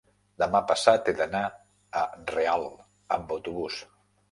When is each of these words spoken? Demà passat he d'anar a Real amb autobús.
Demà 0.43 0.61
passat 0.71 1.11
he 1.11 1.15
d'anar 1.19 1.43
a 2.01 2.03
Real 2.33 2.67
amb 3.21 3.39
autobús. 3.39 3.81